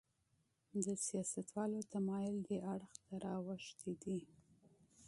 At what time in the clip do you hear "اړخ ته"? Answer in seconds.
2.73-3.13